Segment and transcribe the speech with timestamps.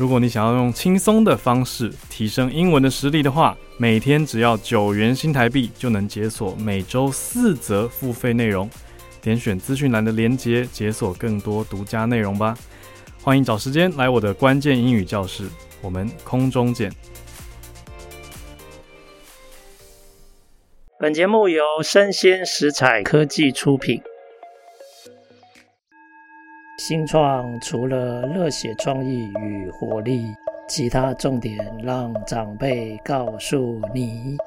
[0.00, 8.66] 如果你想要用轻松的方式提升英文的实力的话，每天只要九元新台币就能解锁每周四则付费内容。
[9.20, 12.56] 点选资讯栏的链接，解锁更多独家内容吧。
[13.22, 15.46] 欢迎找时间来我的关键英语教室，
[15.82, 16.90] 我们空中见。
[20.98, 24.00] 本节目由生鲜食材科技出品。
[26.80, 30.24] 新创除了热血创意与活力，
[30.66, 34.38] 其他重点让长辈告诉你。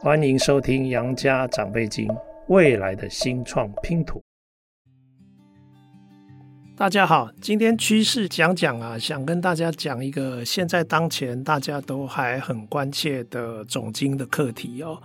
[0.00, 2.08] 欢迎收听《杨家长辈经》，
[2.48, 4.20] 未来的新创拼图。
[6.76, 15.00] 大家好，今天趋势讲讲啊，想跟大家讲一个现在当前大家都还很关切的总经的课题哦，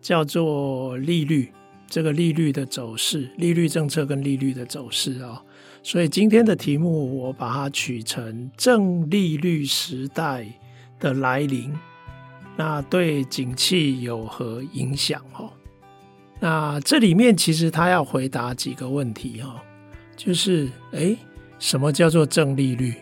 [0.00, 1.52] 叫做利率。
[1.88, 5.42] 这个利率的走势，利率政策跟利率的走势啊。
[5.86, 10.44] 所以今天的题目，我把它取成正利率时代
[10.98, 11.72] 的来临，
[12.56, 15.22] 那对景气有何影响？
[15.38, 15.48] 哦，
[16.40, 19.60] 那这里面其实他要回答几个问题哦，
[20.16, 21.16] 就是诶，
[21.60, 22.92] 什么叫做正利率？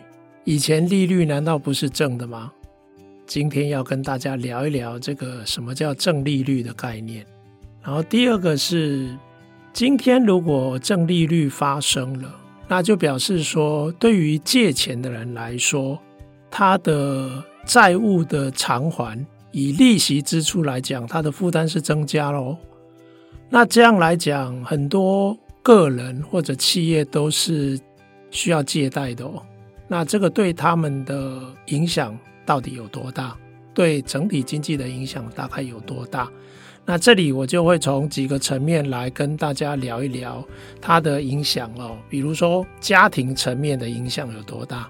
[0.45, 2.53] 以前利率难道不是正的吗？
[3.25, 7.25] 今天要跟大家聊一聊这个什么叫正利率的概念。
[7.83, 9.17] 然后第二个是，
[9.73, 12.41] 今天如果正利率发生了。
[12.69, 15.99] 那就表示说，对于借钱的人来说，
[16.51, 19.19] 他的债务的偿还，
[19.53, 22.57] 以利息支出来讲，他的负担是增加喽。
[23.51, 27.79] 那这样来讲，很多个人或者企业都是
[28.31, 29.43] 需要借贷的哦。
[29.87, 33.37] 那这个对他们的影响到底有多大？
[33.75, 36.31] 对整体经济的影响大概有多大？
[36.87, 40.47] 那这里我就会从几个层面来跟大家聊一聊
[40.83, 44.87] 它的影响哦，比如说家庭层面的影响有多大，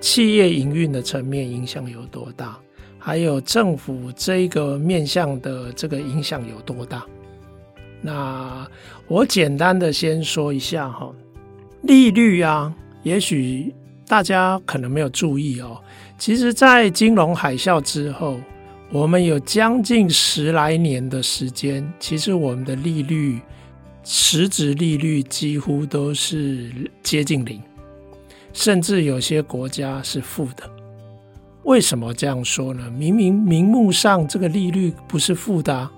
[0.00, 2.58] 企业营运的层面影响有多大，
[2.98, 7.04] 还有政府这一个面向的这个影响有多大。
[8.00, 8.66] 那
[9.06, 11.12] 我简单的先说一下哈，
[11.82, 13.74] 利率啊，也许
[14.06, 15.78] 大家可能没有注意哦，
[16.16, 18.38] 其实在金融海啸之后。
[18.90, 23.38] 我们有将近十来年的时间，其实我们的利率，
[24.02, 26.72] 实质利率几乎都是
[27.02, 27.60] 接近零，
[28.54, 30.68] 甚至有些国家是负的。
[31.64, 32.90] 为什么这样说呢？
[32.90, 35.90] 明明名目上这个利率不是负的，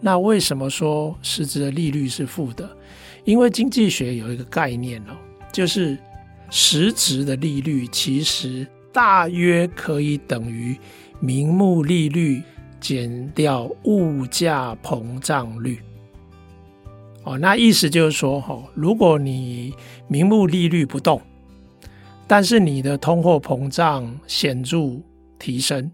[0.00, 2.66] 那为什么说实质的利率是负的？
[3.24, 5.12] 因为经济学有一个概念哦，
[5.52, 5.98] 就是
[6.48, 10.74] 实质的利率其实大约可以等于。
[11.20, 12.42] 名目利率
[12.80, 15.78] 减掉物价膨胀率，
[17.22, 19.72] 哦，那意思就是说，哈，如果你
[20.06, 21.20] 名目利率不动，
[22.26, 25.00] 但是你的通货膨胀显著
[25.38, 25.90] 提升，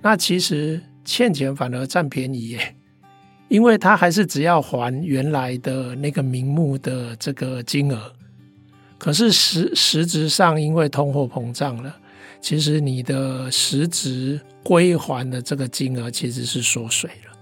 [0.00, 2.76] 那其实欠钱反而占便宜耶，
[3.48, 8.12] 因为他还是只要还原来的那个名目的这个金额，
[9.04, 11.94] 可是实实质上因为通货膨胀了。
[12.40, 17.36] 其实你的实质归还的这个金额其实是缩水了，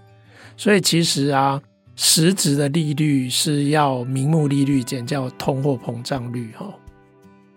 [0.57, 1.63] 所以其实啊，
[1.95, 6.67] 实质的利率是要名目利率减掉通货膨胀率哈。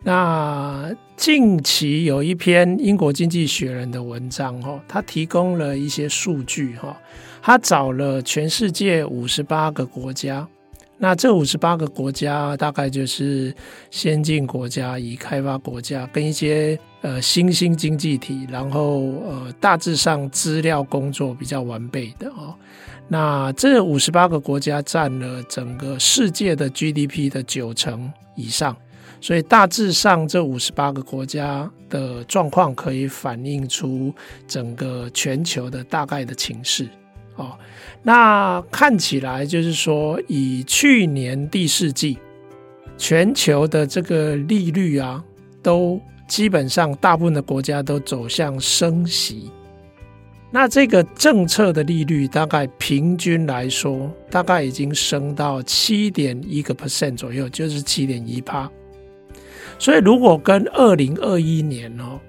[0.03, 6.95] 那近期有一篇英国经济学人的文章哈，他提供了一些数据哈，
[7.41, 10.47] 他找了全世界五十八个国家。
[10.97, 13.53] 那这五十八个国家大概就是
[13.91, 22.55] 先进国家、已开发国家跟一些呃新兴经济体，然后呃大致上资料工作比较完备的哦。
[23.07, 28.75] 那这五十八个国家占了整个世界的 GDP 的九成以上，
[29.19, 34.13] 所以大致上这五十八个国家的状况可以反映出
[34.47, 36.87] 整个全球的大概的情势。
[37.35, 37.51] 哦，
[38.07, 42.19] 那看起来就是说，以去年第四季
[42.99, 45.23] 全球的这个利率啊，
[45.63, 49.49] 都基本上大部分的国家都走向升息。
[50.51, 58.69] 那这个政策的利率大概平均来说，大概已经升到七点一个 percent 左右，就是七点一趴。
[59.79, 62.19] 所以如果跟二零二一年哦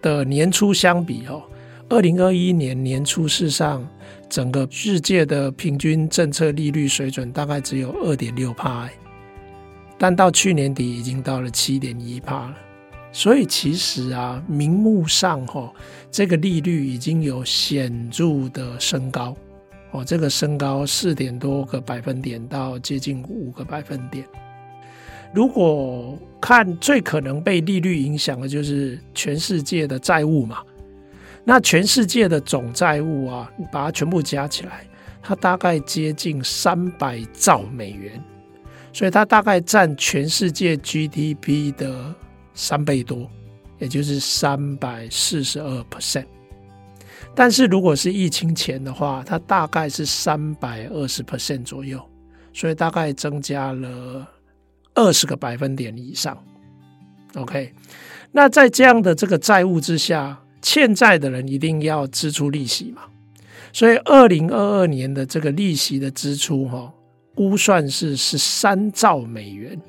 [0.00, 1.42] 的年初相比哦。
[1.88, 3.88] 二零二一年年初，事实上
[4.28, 8.88] 整个世界的平均政策利率水准大概只有二点六趴，
[9.96, 12.52] 但到去年底已经到了七点一趴。
[13.12, 15.72] 所以其实啊，名目上哈，
[16.10, 19.34] 这个利率已经有显著的升高
[19.92, 24.26] 哦，这个升高四点多个百分点到接近五个百分点。
[25.32, 30.58] 如果看最可能被利率影响的，就是全世界的债务嘛。
[31.48, 34.84] 那全世界的总债务啊，你把它全部加起来，
[35.22, 38.20] 它大概接近三百兆美元，
[38.92, 42.12] 所以它大概占全世界 GDP 的
[42.52, 43.30] 三倍多，
[43.78, 46.26] 也就是三百四十二 percent。
[47.32, 52.04] 但是如果是疫情前的话，它大概是三百二十 percent 左右，
[52.52, 54.26] 所以大概增加了
[54.94, 56.36] 二十个百分点以上。
[57.36, 57.72] OK，
[58.32, 63.02] 那在这样的这个债务之下，欠债的人一定要支出利息嘛，
[63.72, 66.92] 所以二零二二年的这个利息的支出哈，
[67.36, 69.80] 估算是十三兆美元，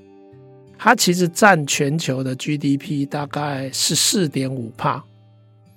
[0.78, 5.04] 它其实占全球的 GDP 大概十四点五帕。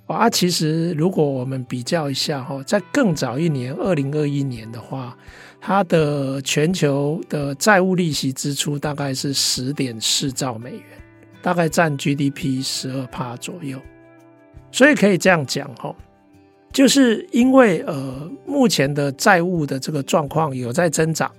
[0.05, 5.17] 啊，其实如果我们比较一下哈，在更早一年二零二一年的话，
[5.63, 10.83] 它的全球的债务利息支出大概是十点四兆美元，
[11.41, 13.81] 大概占 GDP 十二帕左右。
[14.73, 15.95] 所以可以这样讲哈，
[16.73, 21.31] 就是因为呃目前的债务的这个状况有在增长，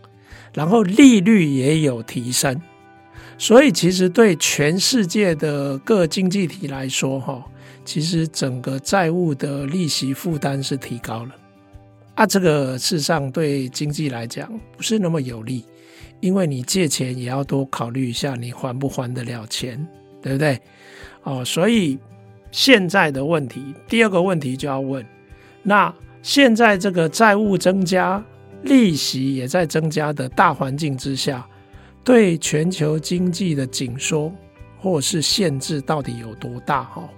[0.54, 2.62] 然后利率也有提升，
[3.38, 7.44] 所以其实对全世界的各经济体来说哈，
[7.86, 11.36] 其实整个债务的利息负担是提高了
[12.16, 12.26] 啊。
[12.26, 15.64] 这个事实上对经济来讲不是那么有利，
[16.20, 19.88] 因为你借钱也要多考虑一下你还不还得了钱，
[20.22, 20.60] 对不对？
[21.24, 21.98] 哦，所以。
[22.52, 25.06] 现在的问题，第二个问题就要问：
[25.64, 28.24] 那现在这个债务增加、
[28.64, 31.48] 利息也在增加的大环境之下，
[32.04, 34.32] 对全球经济的紧缩
[34.78, 36.84] 或是限制到底有多大？
[36.84, 37.10] 哈，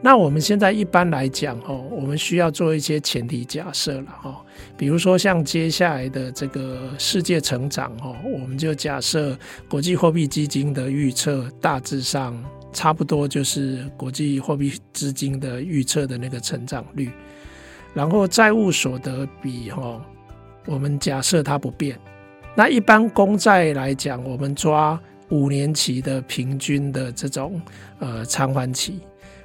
[0.00, 4.42] 那我们现在一般来讲，哈，我们需要做一些前提假设了，哈，
[4.76, 9.38] 比如说像接下来的这个世界成长，哈，我们就假设
[9.68, 12.42] 国际货币基金的预测大致上。
[12.74, 17.08] 差不多就是国际货币资金的预测的那个成长率，
[17.94, 20.04] 然后债务所得比哈，
[20.66, 21.98] 我们假设它不变。
[22.54, 25.00] 那一般公债来讲，我们抓
[25.30, 27.62] 五年期的平均的这种
[28.00, 29.00] 呃偿还期，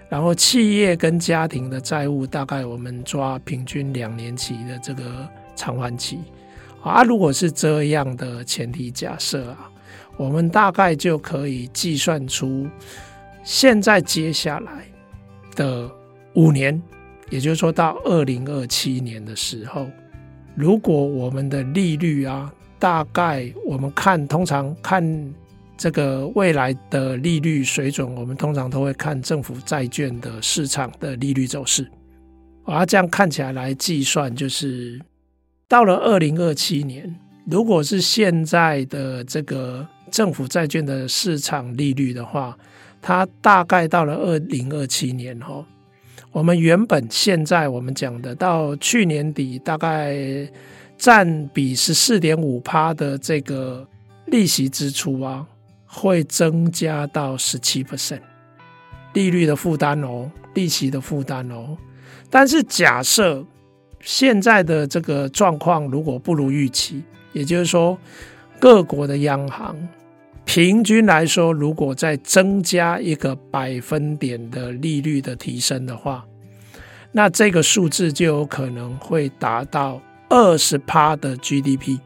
[0.10, 6.20] 然后企业跟家庭的债务大概我们抓平均两年期的这个偿还期。
[6.82, 9.70] 啊，如果是这样的前提假设啊，
[10.18, 12.68] 我们大概就可以计算出。
[13.50, 14.86] 现在接下来
[15.56, 15.90] 的
[16.36, 16.80] 五年，
[17.32, 19.88] 也就是说到二零二七年的时候，
[20.54, 25.34] 如果我们的利率啊，大概我们看，通常看
[25.76, 31.90] 这个未来的利率水准，我们通常都会看政府债券的市场的利率走势。
[32.66, 35.02] 啊，这样看起来来计算，就是
[35.68, 37.16] 到了二零二七年，
[37.50, 42.56] 如果是现在的这个政府债券的市场利率的话。
[43.02, 45.66] 它大概到了二零二七年哈，
[46.32, 50.18] 我们原本现在我们讲的到去年底大概
[50.98, 53.88] 占比十四点五趴的这个
[54.26, 55.48] 利息支出啊，
[55.86, 58.22] 会增加到十七 percent
[59.14, 61.78] 利率的负担哦，利息的负担哦。
[62.30, 63.44] 但是假设
[64.02, 67.98] 现在的这个状况如果不如预期，也就是说
[68.60, 69.76] 各国的央行。
[70.52, 76.26] 平均来说，如果再增加一个百分点的利率的提升的话，
[77.12, 82.00] 那这个数字就有可能会达到二十趴的 GDP。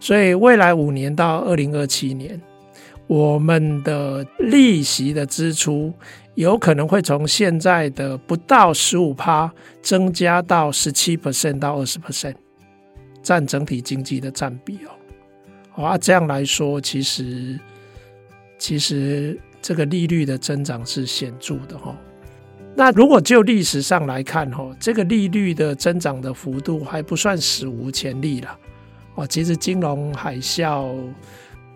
[0.00, 2.40] 所以未来五年到二零二七年，
[3.06, 5.94] 我们的利息的支出
[6.34, 9.48] 有可能会从现在的不到十五趴
[9.80, 12.34] 增加到十七 percent 到二十 percent，
[13.22, 14.97] 占整体经济的占比哦。
[15.84, 17.58] 啊，这样来说，其实
[18.58, 21.96] 其实这个利率的增长是显著的哈。
[22.74, 28.58] 那如果就历史上来看哈，这个利率的增长的幅度还不算史无前例了。
[29.16, 30.94] 哦，其实金融海啸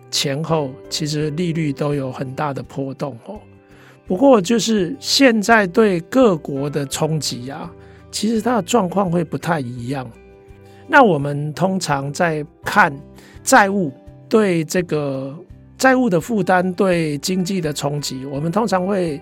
[0.09, 3.39] 前后，其实利率都有很大的波动哦。
[4.07, 7.69] 不过就是现在对各国的冲击啊，
[8.11, 10.09] 其实它的状况会不太一样。
[10.87, 12.93] 那我们通常在看。
[13.43, 13.91] 债务
[14.29, 15.37] 对这个
[15.77, 19.19] 债务的负担对经济的冲击，我们通常会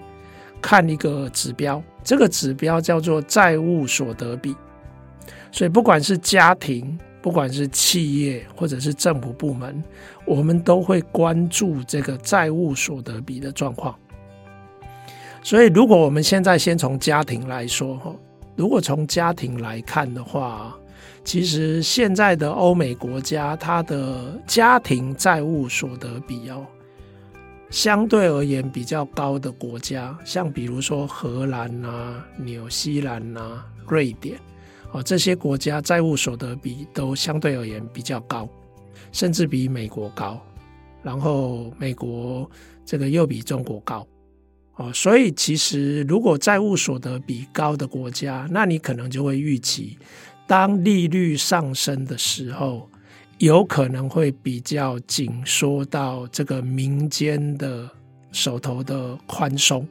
[0.62, 4.56] 看一个指标，这个指标叫做债务所得比。
[5.52, 9.84] 所以，不管是家庭，不管是企业，或者是政府部门，
[10.24, 13.96] 我们都会关注这个债务所得比的状况。
[15.42, 18.14] 所以，如果我们现在先从家庭来说，哈，
[18.56, 20.78] 如果从家庭来看的话，
[21.24, 26.66] 其实现在的欧美国家，它的家庭债务所得比哦，
[27.70, 34.40] 相对而言比较高的国家，像比如说荷兰啊、纽西兰啊、瑞典。
[34.94, 38.50] 哦，这些国家债务所得比都相对而言比较高，
[39.14, 40.38] 甚至比美国高，
[41.02, 42.50] 然后美国
[42.86, 44.06] 这个又比中国高。
[44.76, 49.98] 哦，所以其实如果债务所得比高的国家，那你可能就会预期，
[50.52, 52.90] 当利率上升的时候，
[53.38, 57.90] 有可能会比较紧缩到这个民间的
[58.34, 59.88] 手头的宽松，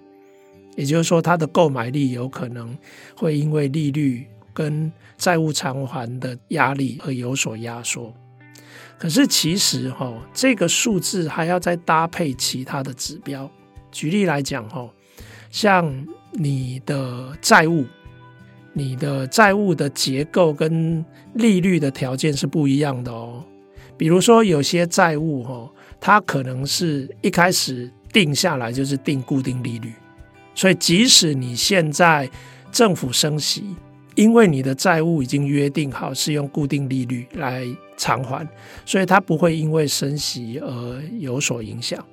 [0.76, 2.76] 也就是说，它的购买力有可能
[3.16, 4.26] 会因为利率。
[4.52, 8.12] 跟债务偿还的压力而有所压缩，
[8.98, 13.48] 可是其实哈，这个数字还要再搭配其他的指标。
[13.92, 14.90] 举例来讲哈，
[15.50, 17.86] 像你的债务，
[18.80, 23.44] 你的债务的结构跟利率的条件是不一样的哦。
[23.99, 25.70] 比如说有些债务哈，
[26.00, 29.92] 它可能是一开始定下来就是定固定利率，
[30.54, 32.30] 所以即使你现在
[32.72, 33.64] 政府升息。
[34.16, 37.64] 因为你的债务已经约定好是用固定利率来
[37.96, 38.46] 偿还，
[38.84, 42.04] 所以它不会因为升息而有所影响。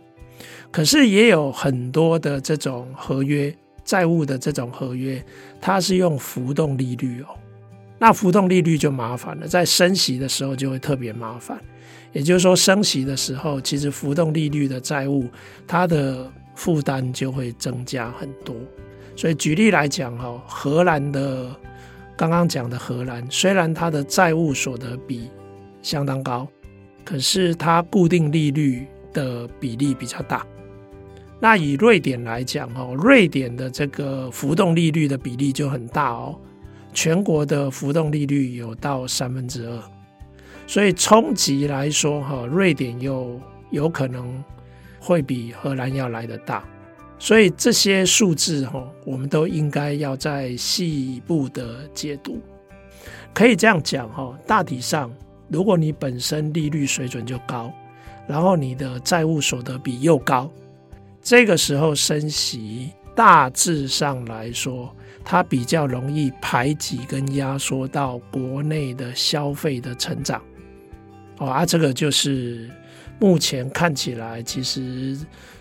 [0.71, 5.21] 可是也有很多的这种合约债务的这种合约，
[5.59, 7.27] 它是用浮动利率哦。
[7.99, 11.59] 那浮动利率就麻烦了，在升息的时候就会特别麻烦。
[12.13, 15.27] 也就是说，升息的时候，其实浮动利率的债务
[15.67, 18.55] 它的负担就会增加很多。
[19.15, 21.49] 所以举例来讲哈，荷兰的。
[22.19, 25.29] 刚刚讲的荷兰，虽然它的债务所得比
[25.83, 26.47] 相当高，
[27.05, 30.43] 可是它固定利率的比例比较大。
[31.39, 36.35] 那以瑞典来讲哦，瑞典的这个浮动利率的比例就很大哦，
[36.93, 39.83] 全国的浮动利率有到三分之二，
[40.65, 43.39] 所以冲击来说哈，瑞典又
[43.69, 44.43] 有可能
[44.99, 46.63] 会比荷兰要来得大。
[47.19, 52.39] 所以这些数字哈，我们都应该要再细一步的解读。
[53.33, 55.11] 可以这样讲哈，大体上，
[55.49, 57.71] 如果你本身利率水准就高，
[58.27, 60.51] 然后你的债务所得比又高，
[61.27, 70.41] 这个时候升息，大致上来说，它比较容易排挤跟压缩到国内的消费的成长。
[71.39, 72.69] 哦，啊，这个就是
[73.19, 75.19] 目前看起来其实。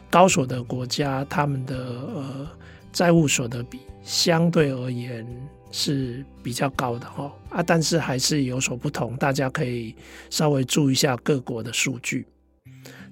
[0.09, 1.77] 高所得国家，他们的
[2.15, 2.49] 呃
[2.93, 5.27] 债务所得比相对而言
[5.73, 9.97] 是比较高的哈啊，但是还是有所不同，大家可以
[10.31, 12.25] 稍微注意一下各国的数据。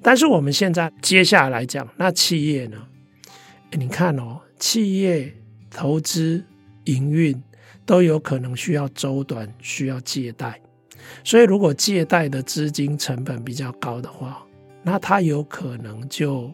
[0.04, 2.76] 但是我们现在接下来讲，那企业呢？
[3.72, 5.34] 你看哦，企业
[5.68, 6.44] 投资
[6.84, 7.42] 营运
[7.84, 10.60] 都有可能需要周短，需要借贷，
[11.24, 14.46] 所以如果借贷的资金成本比较高的话，
[14.82, 16.52] 那它有可能就。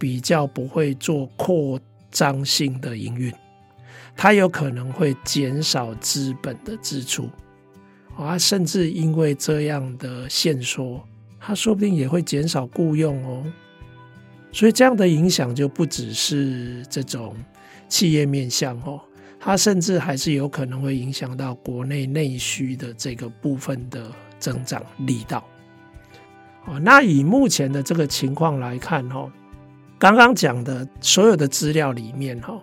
[0.00, 1.76] 比较不会做扩
[2.08, 3.34] 张性的营运，
[4.16, 7.28] 它有可能会减少资本的支出，
[8.16, 11.04] 啊，甚至因为这样的限缩，
[11.38, 13.44] 它说不定也会减少雇佣哦。
[14.52, 17.36] 所以这样的影响就不只是这种
[17.88, 19.00] 企业面向哦，
[19.38, 25.46] 它甚至还是有可能会影响到国内内需的这个部分的增长力道。
[26.66, 29.30] 哦，那以目前的这个情况来看哦。
[29.98, 32.56] 刚刚讲的所有的资料里面，哈，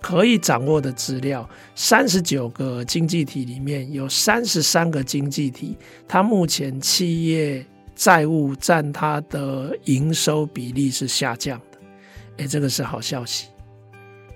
[0.00, 5.76] 可以掌握的资料，三十九个经济体里面有三十三个经济体，
[6.08, 7.64] 它目前企业
[8.00, 11.78] 债务占它的营收比例是下降的，
[12.38, 13.48] 诶，这个是好消息。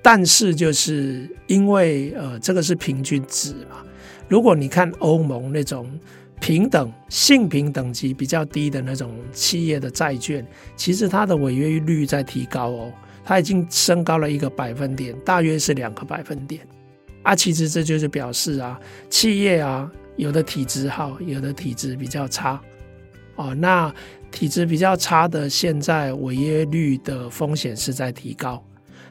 [0.02, 3.82] 但是就是因为呃，这个是平均值嘛，
[4.28, 5.90] 如果你看欧盟那种。
[6.40, 12.92] 平等、性、平等级比较低的那种企业的债券，其实它的违约率在提高哦，
[13.24, 16.60] 它已经升高了一个百分点，大约是两个百分点。
[17.22, 18.78] 啊，其实这就是表示啊，
[19.08, 22.60] 企业啊，有的体质好，有的体质比较差。
[23.36, 23.92] 哦，那
[24.30, 28.62] 体质比较差的，现在违约率的风险是在提高。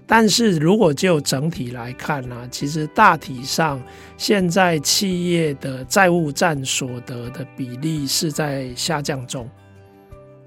[0.06, 3.82] 但是如果就整体来看呢，其实大体上
[4.18, 9.50] 现在企业的债务占所得的比例是在下降中，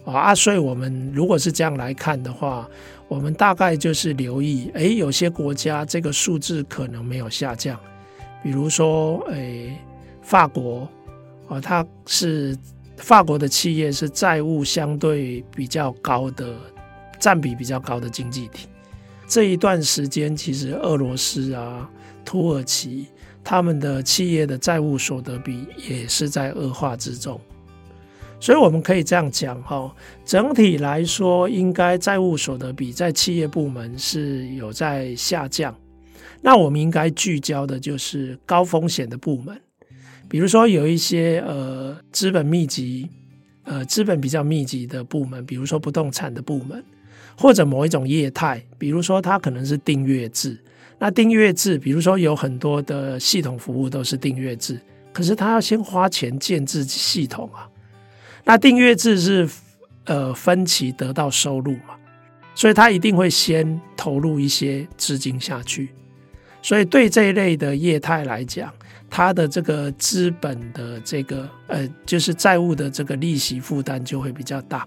[0.04, 2.68] 啊，所以我们如果是这样来看的话，
[3.08, 7.80] 我们大概就是留意，诶，有些国家这个数字可能没有下降，
[8.42, 9.74] 比如说，诶，
[10.20, 10.86] 法国，
[11.48, 12.54] 啊，它是
[12.96, 16.54] 法国的企业是债务相对比较高的，
[17.18, 18.68] 占比比较高的经济体。
[19.28, 21.88] 这一段时间，其实俄罗斯啊、
[22.24, 23.06] 土耳其
[23.42, 27.40] 他们的企业的债务所得比也是在恶化之中。
[28.38, 29.92] 所以我们可以这样讲哈，
[30.24, 35.74] 整体来说，应该债务所得比在企业部门是有在下降。
[36.42, 39.58] 那我们应该聚焦的就是高风险的部门，
[40.28, 43.08] 比如说有一些呃资本密集、
[43.64, 46.84] 呃资本比较密集的部门，比如说不动产的部门，
[47.36, 50.58] 或者某一种业态，比如说它可能是订阅制。
[50.98, 54.80] 那订阅制，比如说有很多的系统服务都是订阅制，
[55.12, 57.68] 可是它要先花钱建置系统啊。
[58.44, 59.48] 那订阅制是
[60.04, 61.96] 呃分期得到收入嘛，
[62.54, 65.90] 所以他一定会先投入一些资金下去，
[66.62, 68.72] 所以对这一类的业态来讲，
[69.08, 74.86] 它的这个资本的这个呃就是债务的这个利息负担就会比较大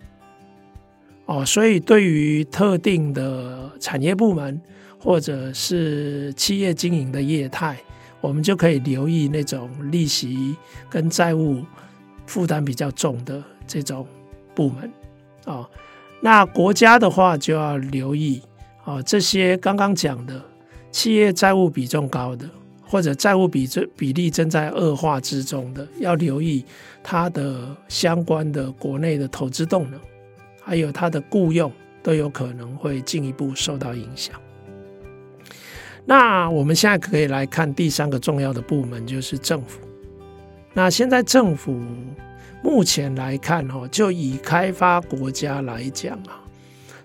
[1.26, 4.60] 哦，所以对于特定的产业部门
[5.00, 7.78] 或者是企业经营的业态，
[8.22, 10.56] 我们就可以留意那种利息
[10.90, 11.64] 跟债务。
[12.28, 14.06] 负担比较重的这种
[14.54, 14.92] 部门
[15.46, 15.68] 啊，
[16.22, 18.40] 那国家的话就要留意
[18.86, 20.40] 啊，这些刚刚讲的
[20.92, 22.48] 企业债务比重高的，
[22.90, 26.66] 或者债务比这比例正在恶化之中的，要留意
[27.04, 30.00] 它的相关的国内的投资动能，
[30.60, 34.36] 还有它的雇用都有可能会进一步受到影响。
[36.04, 39.80] 那我们现在可以来看第三个重要的部门，就是政府。
[40.74, 41.80] 那现在政府
[42.64, 46.42] 目前来看，哈，就以开发国家来讲啊，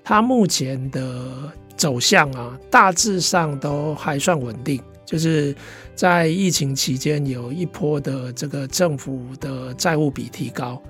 [0.03, 4.83] 它目前的走向啊，大致上都还算稳定。
[5.05, 5.55] 就是
[5.95, 10.83] 在疫情期间有一波的这个政府的债务比提高，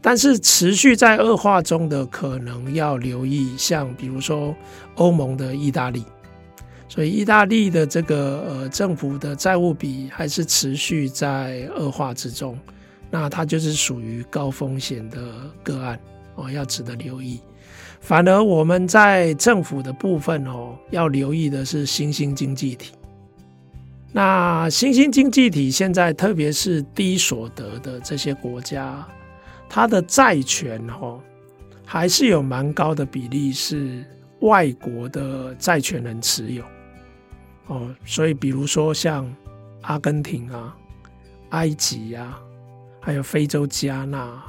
[0.00, 4.54] 但是持续在恶化中的，可能要留意，像比如说
[4.94, 6.04] 欧盟的意大利。
[6.88, 12.56] 所以，意大利的这个呃政府的债务比还是持续在恶化之中，
[13.10, 15.18] 那它就是属于高风险的
[15.64, 15.98] 个案
[16.36, 17.40] 哦，要值得留意。
[18.00, 22.92] 反而我们在政府的部分哦，要留意的是新兴经济体。
[24.16, 29.06] 那新兴经济体现在特别是低所得的这些国家，
[29.68, 31.20] 它的债权哦，
[31.84, 34.02] 还是有蛮高的比例是
[34.40, 36.64] 外国的债权人持有。
[37.66, 39.30] 哦，所以比如说像
[39.82, 40.74] 阿根廷啊、
[41.50, 42.40] 埃及啊，
[42.98, 44.42] 还有非洲加纳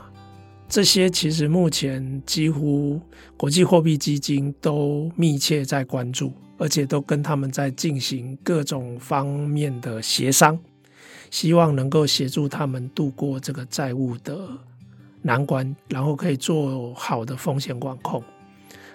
[0.69, 2.99] 这些，其实目前几乎
[3.37, 10.59] 国际货币基金都密切在关注，而且都跟他们在进行各种方面的协商，
[11.31, 14.49] 希望能够协助他们度过这个债务的
[15.21, 18.21] 难关，然后可以做好的风险管控。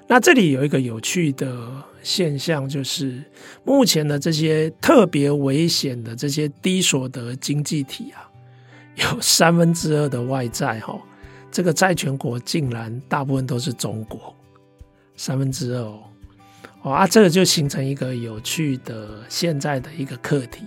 [0.06, 3.24] 那这里有一个有趣的现象，就是
[3.64, 8.28] 目前的这些特别危险的这些低所得经济体啊，
[8.96, 11.00] 有三分之二的外债哈，
[11.52, 14.34] 这个债权国竟然大部分都是中国，
[15.14, 20.64] 三分之二哦，啊，这个就形成一个有趣的现在的一个课题，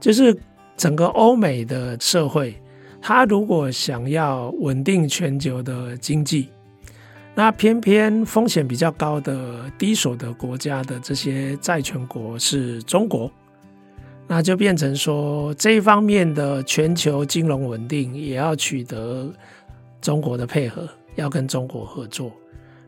[0.00, 0.34] 就是
[0.76, 2.54] 整个欧美的社会，
[3.02, 6.48] 它如果想要稳定全球的经济。
[7.34, 13.30] 那偏偏风险比较高的低所得国家的这些债权国是中国，
[14.26, 19.32] 那就变成说这一方面的全球金融稳定也要取得
[20.00, 22.32] 中国的配合，要跟中国合作。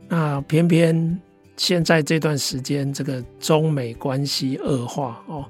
[0.09, 1.20] 那偏偏
[1.57, 5.44] 现在这段时间，这个中美关系恶化哦，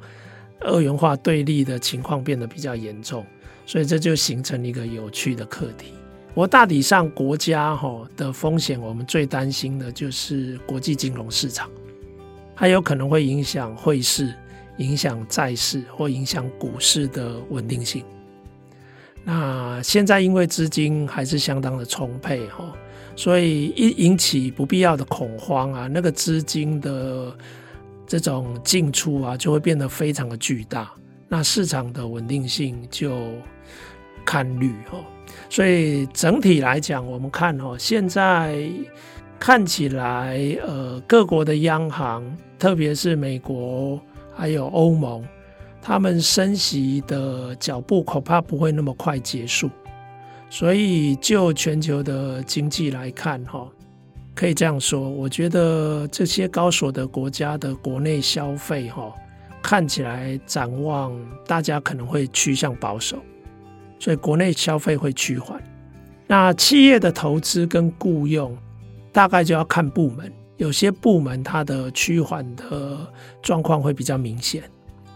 [0.61, 3.25] 二元化对立的情况变得比较严重，
[3.64, 5.92] 所以这就形成一个有趣的课题。
[6.35, 11.70] 我大体上国家哈的风险，我们最担心的就是国际金融市场，
[12.55, 14.33] 还有可能会影响汇市、
[14.79, 18.05] 影响债市或影响股市的稳定性。
[19.24, 22.72] 那现在因为资金还是相当的充沛哈，
[23.14, 27.37] 所以一引起不必要的恐慌啊，那个资金的
[28.06, 30.90] 这种进出啊，就会变得非常的巨大，
[31.28, 33.33] 那市场的稳定性就
[34.24, 34.98] 看虑哈。
[35.48, 38.68] 所以整体来讲，我们看哦，现在
[39.38, 42.24] 看起来，呃，各国的央行，
[42.59, 44.00] 特别是美国
[44.35, 45.24] 还有欧盟，
[45.83, 49.71] 他们升息的脚步恐怕不会那么快结束。
[50.49, 53.69] 所以就全球的经济来看，哈，
[54.35, 59.14] 可以这样说，我觉得这些高所得国家的国内消费，哈，
[59.62, 61.16] 看起来展望
[61.47, 63.19] 大家可能会趋向保守，
[64.01, 65.62] 所以国内消费会趋缓。
[66.27, 68.57] 那企业的投资跟雇用，
[69.12, 73.07] 大概就要看部门，有些部门它的趋缓的
[73.40, 74.64] 状况会比较明显，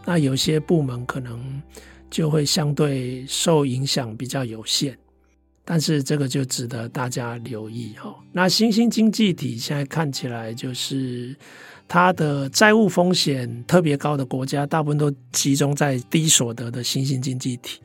[0.05, 1.63] 那有些部门可能
[2.11, 4.97] 就会相对受影响比较有限，
[5.65, 8.15] 但是这个就值得大家留意哈。
[8.33, 11.35] 那新兴经济体现在看起来就是
[11.89, 17.81] 它的债务风险特别高的国家，大部分都集中在低所得的新兴经济体。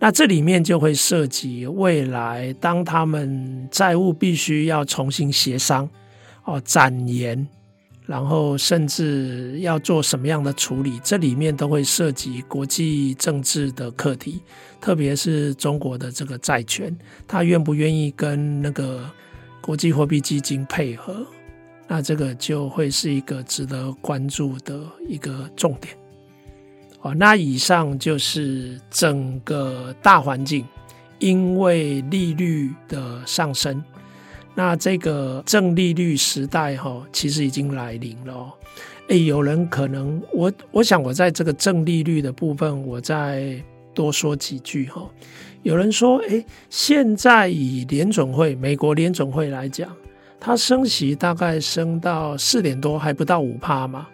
[0.00, 5.88] 那这里面就会涉及未来，当他们债务必须要重新协商，
[6.44, 7.46] 哦，展延，
[8.06, 14.42] 然后甚至要做什么样的处理，这里面都会涉及国际政治的课题，
[14.80, 16.94] 特别是中国的这个债权，
[17.26, 19.10] 他愿不愿意跟那个
[19.62, 21.26] 国际货币基金配合？
[21.86, 25.96] 那这个就会是一个值得关注的一个重点。
[27.02, 30.66] 哦，那以上就是整个大环境，
[31.18, 33.82] 因为利率的上升，
[34.54, 38.52] 那这个正利率时代哈，其实已经来临了。
[39.08, 43.62] 诶，有人可能，我我想我在这个正利率的部分，我再
[43.92, 45.02] 多说几句哈。
[45.62, 49.90] 有人说，诶，现在以联总会，美国联总会来讲，
[50.38, 54.06] 它升息大概升到四点多，还不到五趴嘛。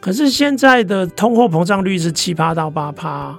[0.00, 3.38] 可是现在的通货膨胀率是七趴到八趴，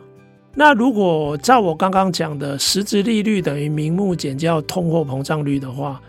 [0.53, 6.01] 那如果照我刚刚讲的实质利率等于名目减掉通货膨胀率的话，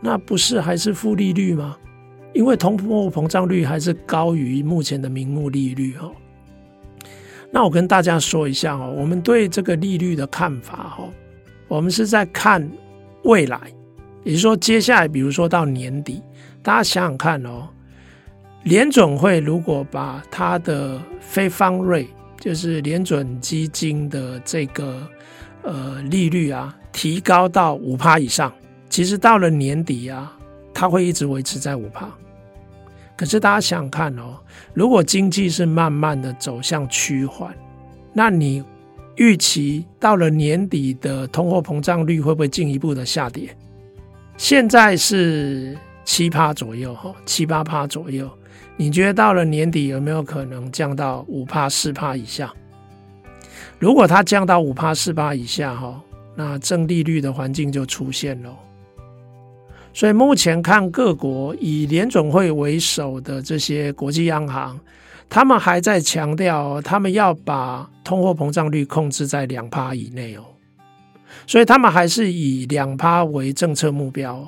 [0.00, 1.76] 那不是还是负利率吗？
[2.32, 6.10] 因为通货膨胀率还是高于目前的名目利率哈。
[7.50, 11.08] 那我跟大家说一下哦，我们对这个利率的看法哈，
[11.66, 12.70] 我们是在看
[13.24, 13.60] 未来，
[14.22, 16.22] 也就是说接下来，比如说到年底，
[16.62, 17.68] 大家想想看哦。
[18.62, 22.06] 联准会如果把它的非方瑞
[22.38, 25.08] 就是联准基金的这个
[25.62, 28.52] 呃利率啊，提高到五趴以上，
[28.90, 30.36] 其实到了年底啊，
[30.74, 32.10] 它会一直维持在五趴。
[33.16, 34.36] 可是大家想看哦，
[34.74, 37.54] 如果经济是慢慢的走向趋缓，
[38.12, 38.64] 那你
[39.16, 43.56] 预期到了年底的通货膨胀率会不会进一步的下跌？
[44.36, 48.28] 现在是七趴左右哈，七八趴左右。
[48.76, 52.50] 你觉得到了年底有没有可能降到五趴四趴以下？
[53.78, 56.02] 如果它降到五趴四趴以下，哈，
[56.34, 58.50] 那正利率的环境就出现了。
[59.92, 64.78] 所以目前看各国以联总会为首的这些国际央行，
[65.28, 70.44] 他们还在强调，他们要把通货膨胀率控制在两趴以内哦。
[71.46, 74.46] 所以他们还是以两趴为政策目标。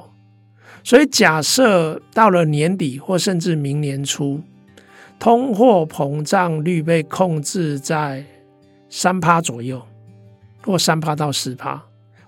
[0.84, 4.40] 所以，假设到了年底或甚至明年初，
[5.18, 8.24] 通货膨胀率被控制在
[8.88, 9.80] 三趴左右，
[10.64, 11.80] 或三趴到四趴，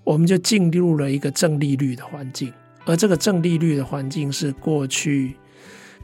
[0.04, 2.52] 我们就进入了一个正利率的环境。
[2.84, 5.36] 而这个正利率的环境是过去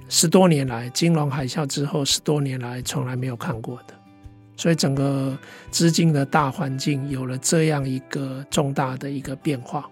[0.09, 3.95] 十多年来金融海啸之后十多年来从来没有看过的。
[4.57, 5.39] 所以，整个
[5.71, 9.89] 资金的大环境有了这样一个重大的一个变化。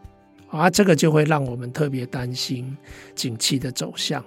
[0.51, 2.77] 啊，这个就会让我们特别担心
[3.15, 4.25] 景气的走向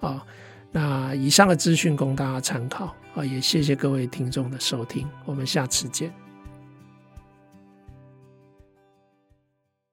[0.00, 0.24] 啊。
[0.72, 6.25] 那以上的资讯供大家参考啊，也谢谢各位听众的收听，我们下次见。